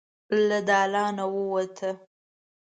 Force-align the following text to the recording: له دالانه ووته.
له 0.47 0.59
دالانه 0.69 1.25
ووته. 1.35 1.89